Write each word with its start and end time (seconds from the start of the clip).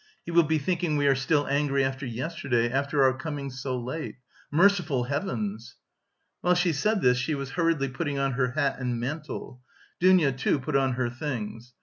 "He 0.25 0.31
will 0.31 0.41
be 0.41 0.57
thinking 0.57 0.97
we 0.97 1.05
are 1.05 1.13
still 1.13 1.45
angry 1.45 1.83
after 1.85 2.07
yesterday, 2.07 2.69
from 2.85 2.99
our 3.01 3.13
coming 3.15 3.51
so 3.51 3.77
late. 3.77 4.15
Merciful 4.49 5.03
heavens!" 5.03 5.75
While 6.41 6.55
she 6.55 6.73
said 6.73 7.01
this 7.03 7.19
she 7.19 7.35
was 7.35 7.51
hurriedly 7.51 7.89
putting 7.89 8.17
on 8.17 8.31
her 8.31 8.53
hat 8.53 8.77
and 8.79 8.99
mantle; 8.99 9.61
Dounia, 9.99 10.31
too, 10.31 10.57
put 10.57 10.75
on 10.75 10.93
her 10.93 11.11
things. 11.11 11.73